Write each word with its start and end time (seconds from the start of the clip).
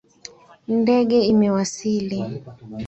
Ndege 0.77 1.17
imewasili 1.31 2.19